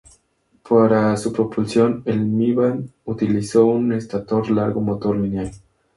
[0.67, 5.51] Para su propulsión, el M-Bahn utilizó un estator largo motor lineal.